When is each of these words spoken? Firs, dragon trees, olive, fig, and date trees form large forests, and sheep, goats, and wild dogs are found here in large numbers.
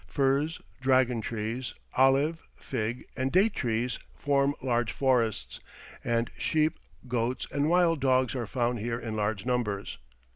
Firs, 0.07 0.59
dragon 0.79 1.21
trees, 1.21 1.75
olive, 1.95 2.41
fig, 2.57 3.05
and 3.15 3.31
date 3.31 3.53
trees 3.53 3.99
form 4.15 4.55
large 4.59 4.91
forests, 4.91 5.59
and 6.03 6.31
sheep, 6.39 6.79
goats, 7.07 7.45
and 7.51 7.69
wild 7.69 7.99
dogs 7.99 8.33
are 8.33 8.47
found 8.47 8.79
here 8.79 8.97
in 8.99 9.15
large 9.15 9.45
numbers. 9.45 9.99